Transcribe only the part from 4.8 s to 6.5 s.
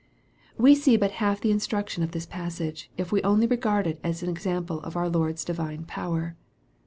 our Lord's divine power.